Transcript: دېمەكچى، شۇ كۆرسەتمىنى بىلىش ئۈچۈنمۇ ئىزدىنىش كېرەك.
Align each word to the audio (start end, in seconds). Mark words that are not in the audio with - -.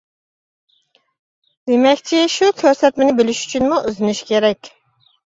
دېمەكچى، 1.71 2.21
شۇ 2.37 2.49
كۆرسەتمىنى 2.63 3.13
بىلىش 3.21 3.43
ئۈچۈنمۇ 3.45 3.79
ئىزدىنىش 3.91 4.23
كېرەك. 4.31 4.71